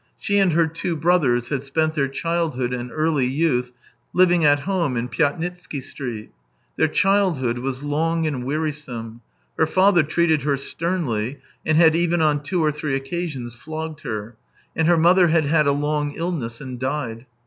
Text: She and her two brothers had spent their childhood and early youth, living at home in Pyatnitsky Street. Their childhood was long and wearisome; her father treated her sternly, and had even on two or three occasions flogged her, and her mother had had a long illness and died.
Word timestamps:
She 0.17 0.39
and 0.39 0.53
her 0.53 0.65
two 0.65 0.95
brothers 0.95 1.49
had 1.49 1.61
spent 1.63 1.93
their 1.93 2.07
childhood 2.07 2.73
and 2.73 2.89
early 2.91 3.27
youth, 3.27 3.71
living 4.13 4.43
at 4.43 4.61
home 4.61 4.97
in 4.97 5.07
Pyatnitsky 5.09 5.79
Street. 5.79 6.31
Their 6.75 6.87
childhood 6.87 7.59
was 7.59 7.83
long 7.83 8.25
and 8.25 8.43
wearisome; 8.43 9.21
her 9.59 9.67
father 9.67 10.01
treated 10.01 10.41
her 10.41 10.57
sternly, 10.57 11.37
and 11.67 11.77
had 11.77 11.95
even 11.95 12.19
on 12.19 12.41
two 12.41 12.63
or 12.65 12.71
three 12.71 12.95
occasions 12.95 13.53
flogged 13.53 13.99
her, 14.01 14.35
and 14.75 14.87
her 14.87 14.97
mother 14.97 15.27
had 15.27 15.45
had 15.45 15.67
a 15.67 15.71
long 15.71 16.13
illness 16.15 16.61
and 16.61 16.79
died. 16.79 17.27